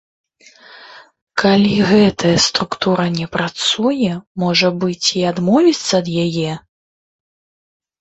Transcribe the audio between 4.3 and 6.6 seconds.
можа быць, і адмовіцца ад яе?